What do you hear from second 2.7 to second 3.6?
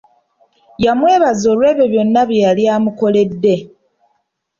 amukoledde.